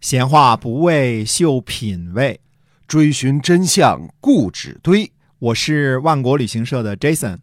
[0.00, 2.40] 闲话不为秀品味，
[2.88, 5.12] 追寻真相固执堆。
[5.38, 7.36] 我是万国旅行社的 Jason，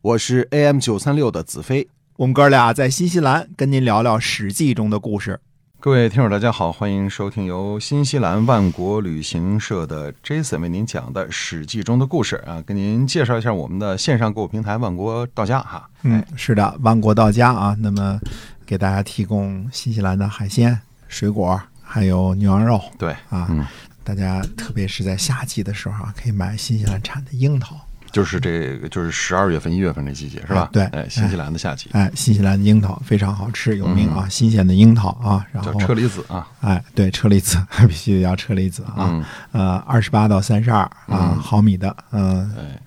[0.00, 1.88] 我是 AM 九三六的子飞。
[2.18, 5.40] 我们哥俩在新西兰跟您聊聊《史记》中的故事。
[5.80, 15.90] 各位听友，大家好，欢迎收听由新西兰万国旅行社的 Jason 为您讲的《史记》中的故事啊，跟您介绍一下我们的线上购物平台万国到家哈。
[16.04, 18.20] 嗯，是的，万国到家啊，那么
[18.64, 21.60] 给大家提供新西兰的海鲜、水果，
[21.94, 22.82] 还有牛羊肉。
[22.98, 23.12] 对。
[23.30, 23.64] 啊，嗯。
[24.02, 27.76] 大家特别是在夏季的时候啊，可以买新西兰产的樱桃。
[28.10, 30.68] 就是这个，就是十二月份、一月份这季节是吧？
[30.72, 30.82] 对。
[30.86, 31.88] 哎，新西兰的夏季。
[31.92, 36.46] 哎，新西兰的樱桃非常好吃，有名啊，新鲜的樱桃啊，然后叫车厘子啊。
[36.60, 37.56] 哎，对，车厘子
[37.88, 39.24] 必须得要车厘子啊，嗯。
[39.52, 41.36] 呃，二十八到三十二啊嗯。
[41.36, 42.80] 毫米的，嗯、哎，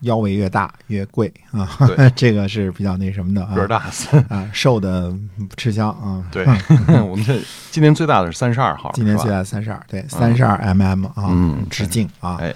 [0.00, 3.82] 腰围越大越贵啊对， 这个是比较那什么的啊，个儿大。
[4.28, 5.10] 啊，瘦的
[5.48, 6.24] 不吃香啊。
[6.30, 6.46] 对，
[7.04, 7.38] 我们这
[7.70, 12.36] 今年最大的是三十二号，今年最大三十二，对，三十二 mm 啊，嗯直径啊。
[12.40, 12.54] 哎，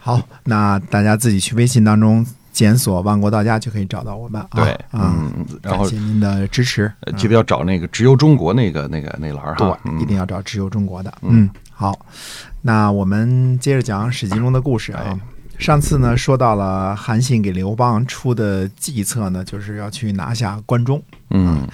[0.00, 4.66] 好，那大家自己去微信当中检索“万国到家”就可以找到我们啊。
[4.92, 11.12] 嗯，然后感谢您的支持，呃记得要找那个直邮中国那个那个那栏哈一定要找直邮中国的。
[11.22, 11.96] 嗯嗯，好，
[12.62, 15.18] 那我们接着讲《史记》中的故事啊哎。
[15.60, 21.00] 上次呢，说到了韩信给刘邦出的计策呢，就是要去拿下关中。
[21.28, 21.68] 嗯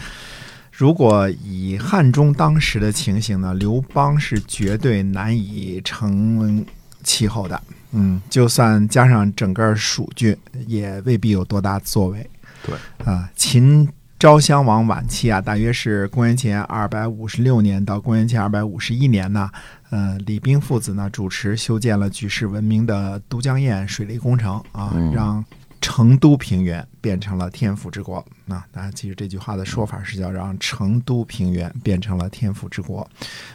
[0.73, 6.63] 如果以汉中当时的情形呢，刘邦是绝对难以成
[7.03, 7.63] 气候的。
[7.93, 12.29] 嗯，就算加上整个蜀郡，也未必有多大作为。
[12.63, 12.75] 对
[13.07, 19.51] 啊，秦昭襄王晚期啊，大约是公元前二百五十六年到公元前二百五十一年呢，
[19.91, 25.45] 呃，李冰父子呢主持修建了举世闻名的都江堰水利工程啊，嗯让
[25.83, 28.25] 成都平原变成了天府之国。
[28.47, 33.07] 那、大家记住这句话的说法是叫让成都平原变成了天府之国。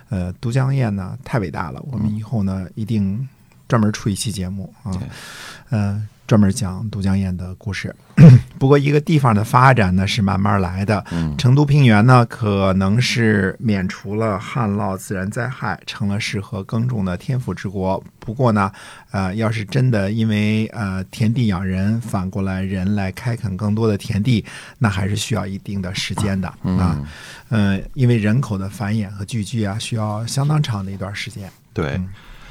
[0.09, 3.27] 呃，都江堰呢太伟大了，我们以后呢一定
[3.67, 5.01] 专门出一期节目啊对，
[5.71, 7.93] 呃，专门讲都江堰的故事。
[8.61, 18.03] 不过一个地方的发展呢是慢慢来的，嗯成都平原呢，可能是免除了旱涝自然灾害，成了适合耕种的天府之国。
[18.19, 18.71] 不过呢，
[19.09, 24.45] 呃，要是真的因为呃田地养人，反过来人来开垦更多的田地，
[24.77, 26.55] 那还是需要一定的时间的啊。
[26.63, 27.05] 嗯，
[27.49, 31.49] 嗯、因为人口的繁衍和聚居啊，需要相当长的一段时间。
[31.73, 32.07] 对嗯。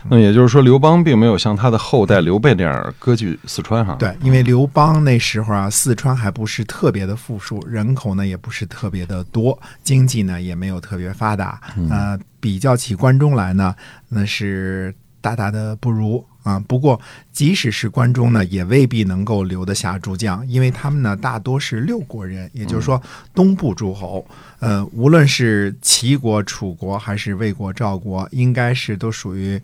[0.09, 3.97] 那也就是说，刘邦并没有像他的后代刘备那样割据四川哈。
[3.99, 11.61] 对，因为刘邦那时候啊，四川还不是特别的富庶，人口呢也不是特别的多，经济呢也没有特别发达。
[11.91, 13.75] 呃，比较起关中来呢，
[14.09, 16.59] 那是大大的不如啊。
[16.61, 17.01] 不过，
[17.33, 23.01] 即使是关中呢，也未必能够留得下诸将，因为他们呢大多是六国人，也就是说
[23.35, 24.27] 东部诸侯。
[24.59, 29.61] 呃，无论是齐国、楚国还是魏国、赵国，应该是都属于。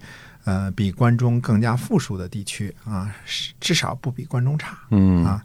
[0.46, 3.12] 呃，比关中更加富庶的地区啊，
[3.58, 4.78] 至少不比关中差。
[4.92, 5.42] 嗯啊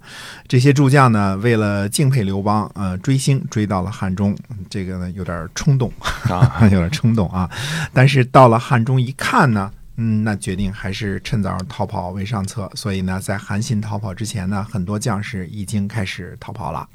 [0.48, 4.38] 这些诸将呢，为了敬佩刘邦，呃，追星追到了汉中，
[4.69, 5.92] 这个呢有点冲动，
[6.30, 7.50] 啊， 有点冲动啊。
[7.92, 9.72] 但是到了汉中一看呢，
[10.03, 12.67] 嗯，那决定还是趁早逃跑为上策。
[12.73, 16.89] 所以呢，在韩信逃跑之前呢，很多将士已经开始逃跑了。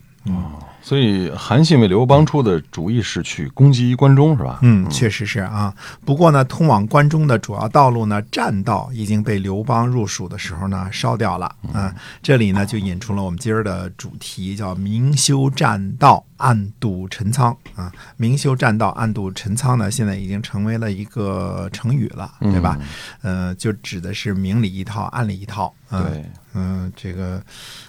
[0.83, 4.61] 所以韩信为刘邦出的主意是去攻击关中是吧？
[4.63, 5.75] 嗯，确实是啊。
[6.05, 11.53] 不过呢，通往关中的主要道路呢，栈道已经被刘邦入蜀的时候呢烧掉了。
[11.75, 11.93] 嗯，
[12.23, 17.93] 这里呢就引出了我们今儿的主题，叫“明修栈道，暗度陈仓”啊。
[18.17, 22.79] 明修栈道，暗度陈仓呢，现在已经成为了一个成语了，对吧？
[23.23, 25.75] 呃，就指的是明里一套，暗里一套。
[25.91, 27.41] 嗯、对，嗯、这个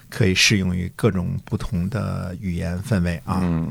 [0.09, 3.40] 可以适用于各种不同的语言氛围啊。
[3.44, 3.69] 嗯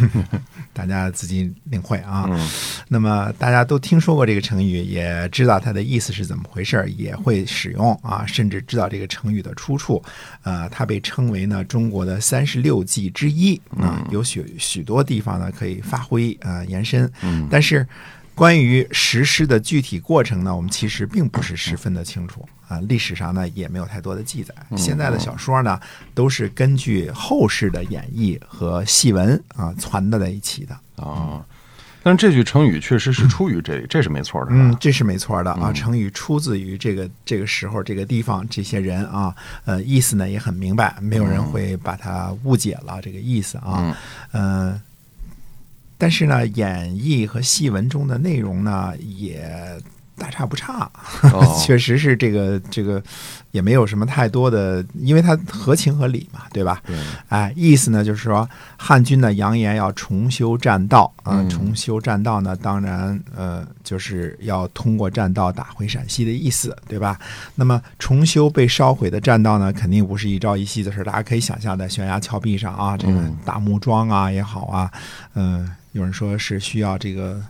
[0.72, 2.26] 大家自己领会啊。
[2.28, 2.48] 嗯
[2.88, 10.02] 那么大家都听说过这个成语，也知道它的意思是怎么回事儿，也会使用啊，甚至知道这个成语的出处。
[10.42, 17.86] 呃，它被称为呢中国的三十六计之一啊，有许许多地方呢可以发挥呃延伸，嗯但是。
[18.38, 24.54] 关于实施的具体过程呢，我们其实并不是十分的清楚啊，历史上呢也没有太多的记载。
[24.76, 25.78] 现在的小说呢，
[26.14, 31.04] 都是根据后世的演绎和戏文啊攒的在一起的。
[31.04, 31.44] 啊，
[32.04, 34.46] 但是这句成语确实是出于这里，这是没错的。
[34.50, 35.72] 嗯，，这是没错的啊。
[35.72, 39.34] 成语出自于这个这个时候、这个地方、这些人啊，
[39.64, 43.96] 呃，意思呢也很明白，没有人会把它误解了这个意思啊。
[44.32, 44.80] 嗯、
[45.98, 49.50] 但是呢，演绎和戏文中的内容呢，也
[50.16, 50.90] 大差不差，
[51.32, 51.44] 哦。
[51.60, 53.02] 确实是这个这个
[53.52, 56.80] 也没有什么太多的，因为它合情合理嘛，对吧？
[56.86, 56.96] 对，
[57.28, 61.48] 哎，意思呢就是说，汉军呢扬言要重修栈道啊、嗯。
[61.48, 67.16] 重修栈道呢，当然呃就是要通过栈道打回陕西的意思，对吧？
[67.54, 74.90] 那么重修被烧毁的栈道呢，肯定不是一朝一夕的事儿，大家可以想象，在悬崖峭壁上啊，这个大木桩啊也好啊，
[75.34, 77.42] 嗯、有人说是需要这个。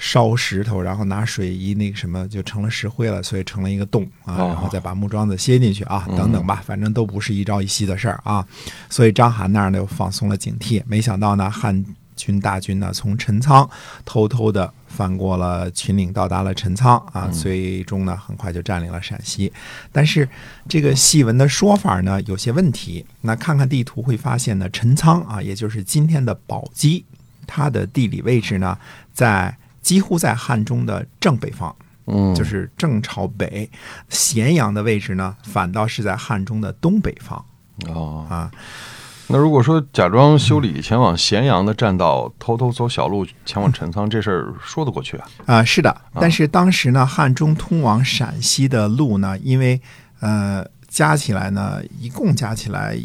[0.00, 8.46] 烧石头，然后拿水一那个什么，就成了石灰了，所以成了一个洞啊，哦然后再把木桩子歇进去啊，嗯等等吧，反正都不是一朝一夕的事儿啊。
[8.88, 11.84] 所以章邯那儿呢又放松了警惕，没想到呢汉
[12.14, 13.68] 军大军呢从陈仓
[14.04, 19.52] 偷偷的翻过了秦岭，到达了陈仓啊，最终呢很快就占领了陕西。
[19.90, 20.28] 但是
[20.68, 27.04] 这个戏文的说法呢有些问题，那看看地图会发现呢，陈仓啊，也就是今天的宝鸡，
[27.48, 28.78] 它的地理位置呢
[29.12, 31.74] 在几乎在汉中的正北方。
[32.10, 33.70] 嗯，就是正朝北，
[34.08, 37.44] 咸阳的位置呢，反倒是在汉中的东北方
[37.86, 38.26] 哦。
[38.30, 38.50] 啊。
[39.26, 45.28] 那如果说假装修理前往咸阳的栈道，偷偷走小路前往陈仓，这事儿说得过去啊？
[45.44, 49.78] 啊，是的，但是当时呢，汉中通往陕西的路呢，因为
[50.20, 52.98] 呃加起来呢，一共加起来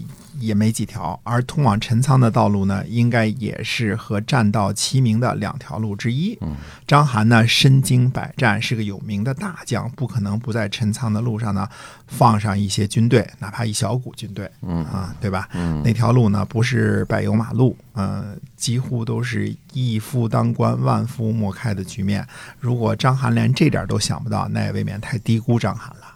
[0.46, 6.38] 也没几条，而通往陈仓的道路呢，应该也是和栈道齐名的两条路之一。
[6.42, 6.56] 嗯，
[6.86, 11.68] 章邯呢身经百战，是个有名的大将，不可能不在陈仓的路上呢
[12.08, 14.50] 放上一些军队，哪怕一小股军队。
[14.62, 15.48] 嗯啊，对吧？
[15.54, 22.28] 嗯那条路呢，不是柏油马路，呃，几乎都是一夫当关，万夫莫开的局面。
[22.60, 26.16] 如果章邯连这点都想不到，那也未免太低估章邯了。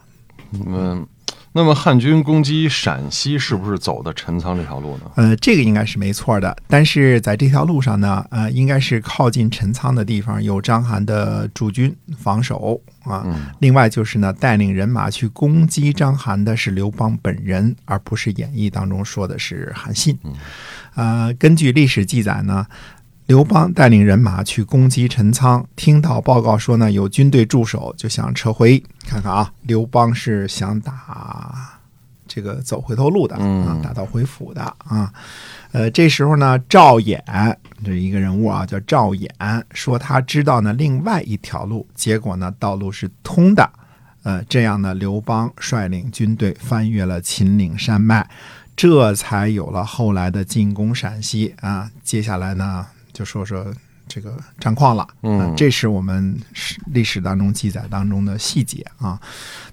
[0.65, 1.07] 嗯，
[1.57, 5.12] 那么汉军攻击陕西是不是走的陈仓这条路呢？
[5.15, 13.24] 呃，这个应该是没错的，但是在这条路上呢，呃，应该是靠近陈仓的地方有章邯的驻军防守啊。
[13.25, 20.15] 嗯另外就是呢，带领人马去攻击章邯的是刘邦本人，而不是演义当中说的是韩信。
[20.94, 22.68] 呃，根据历史记载呢，
[23.27, 28.81] 刘邦带领人马去攻击陈仓，听到报告说呢有军队驻守，就想撤回。
[29.06, 31.77] 看看啊，刘邦是想打
[32.25, 35.12] 这个走回头路的啊嗯，打道回府的啊。
[35.74, 37.21] 呃，这时候呢，赵衍
[37.83, 39.30] 这一个人物啊，叫赵衍，
[39.71, 43.69] 说他知道呢另外一条路，结果呢道路是通的。
[44.23, 48.25] 呃，这样呢，刘邦率领军队翻越了秦岭山脉，
[48.73, 51.91] 这才有了后来的进攻陕西啊。
[52.03, 52.85] 接下来呢，
[53.17, 53.65] 就说说
[54.07, 55.07] 这个战况了。
[55.23, 59.19] 嗯呃这是我们史历史当中记载当中的细节啊。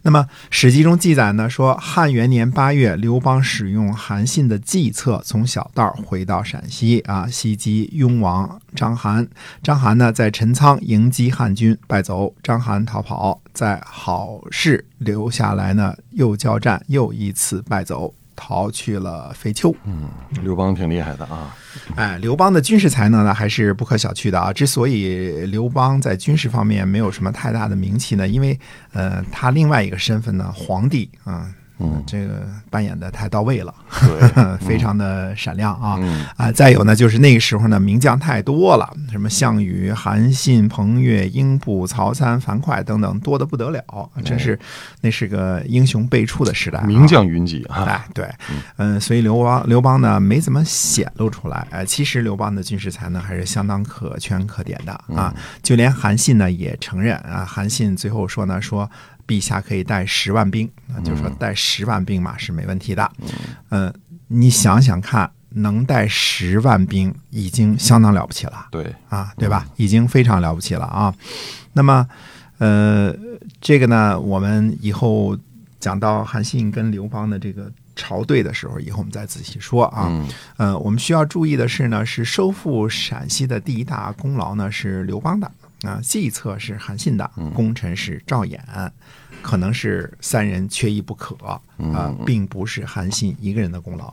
[0.01, 9.29] 那么《史记》中记载呢，说汉元年八月，刘邦使用韩信的计策，从小道回到陕西啊，袭击雍王章邯。
[9.63, 18.15] 章邯呢，在陈仓迎击汉军，败走，章邯逃跑，在好事留下来呢，又交战，又一次败走。
[18.37, 20.09] 逃去了肥丘，嗯
[20.43, 21.55] 刘邦挺厉害的啊。
[21.97, 24.53] 哎，刘邦的军事才能呢，还是不可小觑的啊。
[24.53, 28.59] 之所以刘邦在军事方面没有什么太大的名气呢，因为
[28.93, 31.55] 呃，他另外一个身份呢，皇帝啊，嗯
[32.07, 35.97] 这个扮演的太到位了，对， 非常的闪亮啊。
[36.01, 44.59] 嗯啊，再有呢，就是那个时候呢，名将太多了，什么项羽、韩信、彭越、英布、曹参、樊哙等等，多的不得了，真是
[45.01, 46.87] 那是个英雄辈出的时代、啊。
[46.87, 47.85] 名将云集啊。
[47.85, 48.29] 哎，对，
[48.77, 51.67] 嗯、所以刘邦刘邦呢没怎么显露出来。
[51.71, 55.35] 哎，其实刘邦的军事才能还是相当可圈可点的啊。
[55.63, 58.89] 就连韩信呢也承认啊，韩信最后说呢说。
[59.27, 63.11] 陛下可以带十万兵，那，就是说带十万兵马是没问题的。
[63.71, 63.93] 嗯、
[64.29, 68.67] 你想想看，能带十万兵已经相当了不起了。
[68.71, 69.67] 对，啊，对吧？
[69.77, 71.15] 已经非常了不起了啊。
[71.73, 72.07] 那么，
[72.59, 73.15] 呃，
[73.61, 75.37] 这个呢，我们以后
[75.81, 80.07] 讲到韩信跟刘邦的这个朝对的时候，以后我们再仔细说啊。
[80.09, 85.51] 嗯呃，我们需要注意的是呢，是收复陕西的第一大功劳呢是刘邦的
[85.85, 88.59] 啊，计策是韩信的，功臣是赵衍，
[89.43, 94.07] 可能是三人缺一不可啊、嗯并不是韩信一个人的功劳。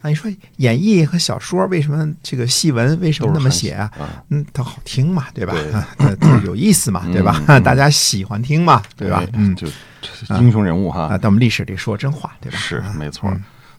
[0.00, 3.88] 啊，你说演义和小说为什么这个戏文为什么那么写啊？
[3.98, 5.54] 啊，嗯，它好听嘛，对吧？
[6.44, 7.40] 有意思嘛，对吧？
[7.46, 9.24] 嗯大家喜欢听嘛，对吧？
[9.34, 9.68] 嗯，就
[10.00, 12.58] 这英雄人物啊，哈，但我们历史里说真话，对吧？
[12.58, 13.32] 是啊没错。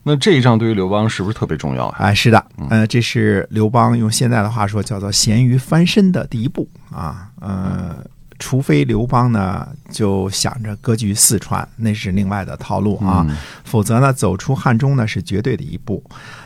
[0.06, 1.96] 那这一仗对于刘邦是不是特别重要啊？
[1.98, 8.04] 哎，是的，呃，这是刘邦用现在的话说叫做咸鱼翻身的第一步啊，呃，
[8.38, 13.34] 除非刘邦呢就想着割据四川，那是另外的套路啊，嗯。
[13.64, 16.04] 否则呢走出汉中呢是绝对的一步。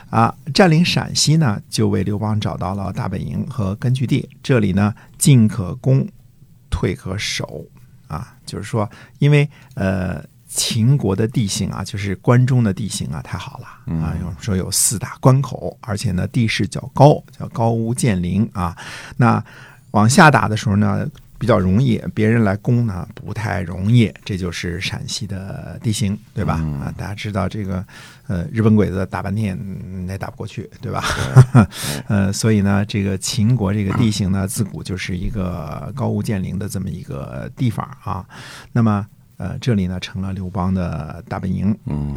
[0.08, 6.06] 啊，占领陕西呢就为刘邦找到了大本营和根据地，这里呢进可攻，
[6.70, 7.66] 退可守。
[8.06, 8.88] 啊，就是说，
[9.18, 10.24] 因为呃。
[10.58, 14.12] 秦国的地形啊，就是关中的地形啊，太好了啊！
[14.20, 18.76] 有说有四大关口，而且呢地势较高，叫高屋建瓴啊。
[19.16, 19.42] 那
[19.92, 24.12] 往下打的时候呢，比较容易，别人来攻呢不太容易。
[24.24, 26.54] 这就是陕西的地形，对吧？
[26.82, 27.84] 啊，大家知道这个
[28.26, 29.56] 呃，日本鬼子打半天
[30.08, 31.04] 也打不过去，对吧？
[32.08, 38.26] 呃，所以呢，这个秦国这个地形呢，自古就是一个高屋建瓴的这么一个地方啊。
[38.72, 39.06] 那么。
[39.38, 41.74] 呃，这里呢成了刘邦的大本营。
[41.86, 42.14] 嗯，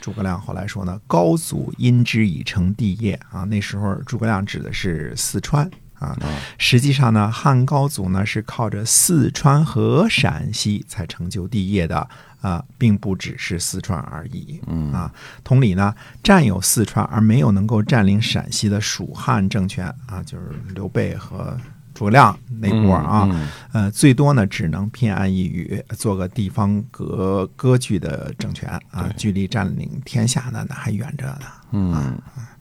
[0.00, 3.44] 诸葛亮后来说呢，高祖因之以成帝业啊。
[3.44, 6.18] 那时候诸葛亮指的是四川啊。
[6.56, 12.08] 实际上呢，汉高祖呢是靠着四川和陕西才成就帝业的
[12.40, 14.60] 啊，并不只是四川而已。
[14.66, 15.12] 嗯啊，
[15.44, 21.58] 同理呢，占有四川而没有能够占领陕西的蜀汉政权啊，就是刘备和。
[21.98, 23.28] 诸葛亮那波啊，
[23.72, 31.46] 呃，最多呢只能偏安一隅，做个地方割割据的政权啊，距离占领天下呢那还远着呢。
[31.72, 32.16] 嗯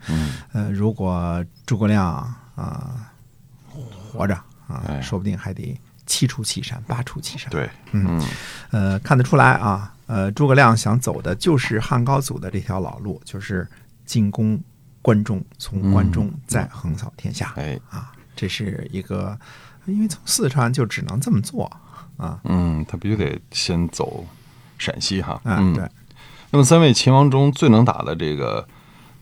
[0.08, 2.04] 嗯，呃，如果诸葛亮
[2.56, 3.12] 啊
[4.12, 4.34] 活着
[4.68, 7.48] 啊，说不定还得七出祁山，八出祁山。
[7.52, 8.20] 对，嗯，
[8.72, 13.68] 呃，看得出来啊，呃，诸葛亮想走的就是汉高祖的这条老路，就是
[14.04, 14.60] 进攻
[15.04, 17.54] 关中，从关中再横扫天下。
[17.58, 18.12] 哎啊。
[18.38, 19.38] 这是一个，
[19.86, 21.70] 因为从四川就只能这么做
[22.16, 22.40] 啊。
[22.46, 24.26] 嗯，他必须得先走
[24.78, 25.42] 陕西哈。
[25.44, 25.90] 嗯，对。
[26.52, 28.66] 那么三位秦王中最能打的这个。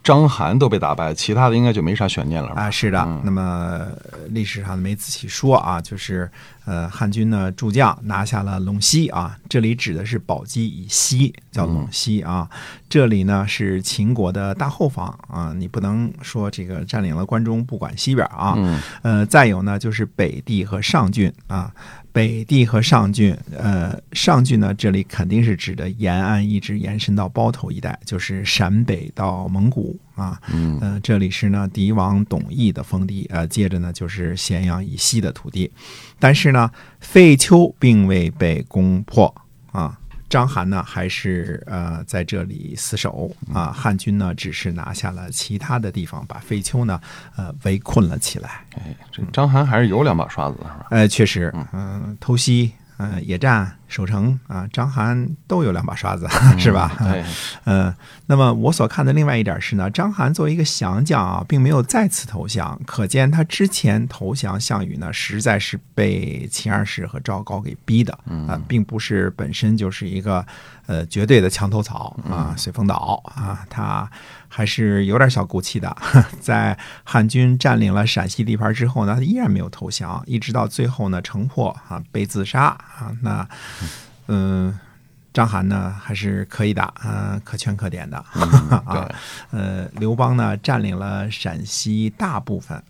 [0.05, 2.69] 章邯都被打败，其他的应该就没啥悬念了啊。
[2.69, 3.81] 是的，那么
[4.29, 6.29] 历史上没仔细说啊，就是
[6.65, 12.47] 呃，汉军呢诸将拿下了陇西啊，这里指的是宝鸡以西叫陇西啊，
[12.87, 18.55] 这里呢是秦国的大后方啊，你不能说这个占领了关中不管西边啊。
[19.01, 21.73] 呃，再有呢就是北地和上郡啊。
[22.11, 30.39] 北地和上郡，呃，上郡呢，这里肯定是指的延安一直延伸到包头一带，就是陕北到蒙古啊。
[30.53, 35.71] 嗯，呃，这里是呢狄王董翳的封地，呃，接着呢就是咸阳以西的土地，
[36.19, 39.33] 但是呢，废丘并未被攻破
[39.71, 39.97] 啊。
[40.27, 43.71] 章邯呢，还是呃在这里死守啊？
[43.71, 46.99] 汉军呢，只是拿下了其他的地方，把废丘呢，
[47.35, 48.65] 呃围困了起来。
[48.75, 50.87] 哎，这章邯还是有两把刷子，是吧？
[50.89, 52.71] 呃，确实，嗯，偷袭。
[52.97, 56.27] 嗯，野战、守城啊，张邯都有两把刷子，
[56.57, 56.91] 是吧？
[56.99, 57.23] 对，
[57.65, 57.93] 嗯，
[58.27, 68.13] 那么我所看的另外一点是呢，张邯作为一个降将啊，并没有再次投降，可见他之前投降项羽呢，实在是被秦二世和赵高给逼的
[68.47, 70.45] 啊，并不是本身就是一个
[70.87, 74.09] 呃绝对的墙头草啊，随风倒啊，他。
[74.47, 75.93] 还是有点小骨气的，
[76.39, 83.11] 在汉军占领了陕西地盘之后呢，他依然没有投降，一直到最后呢，城破啊，被自杀啊。
[83.21, 83.45] 那，
[84.27, 84.77] 嗯，
[85.33, 88.17] 张邯呢还是可以的，啊，可圈可点的
[88.85, 89.09] 啊。
[89.51, 92.81] 呃，刘邦呢占领了陕西大部分，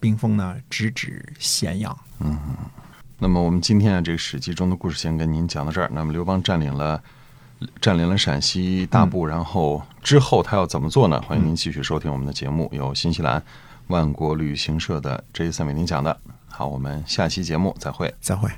[0.00, 1.98] 兵锋呢直指咸阳。
[2.20, 2.38] 嗯，
[3.18, 5.90] 那么我们今天啊，这个史记中的故事先跟您讲到这儿。
[5.92, 7.00] 那么刘邦占领了。
[7.80, 11.18] 占领了陕西大部，然后之后他要怎么做呢？
[11.22, 13.42] 欢迎您继续收听我们的节目，由新西兰
[13.86, 16.14] 万国旅行社的 Jason 为您讲的。
[16.50, 18.50] 好，我们下期节目再会，再会。